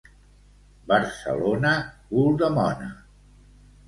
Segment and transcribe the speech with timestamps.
[0.91, 1.73] Barcelona,
[2.13, 2.89] cul de mona.